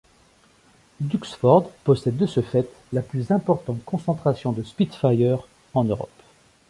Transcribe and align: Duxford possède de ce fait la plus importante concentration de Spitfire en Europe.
Duxford 0.99 1.69
possède 1.83 2.17
de 2.17 2.25
ce 2.25 2.41
fait 2.41 2.67
la 2.91 3.03
plus 3.03 3.29
importante 3.29 3.85
concentration 3.85 4.51
de 4.51 4.63
Spitfire 4.63 5.47
en 5.75 5.83
Europe. 5.83 6.09